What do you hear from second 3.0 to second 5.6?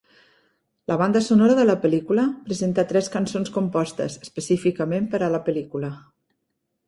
cançons compostes específicament per a la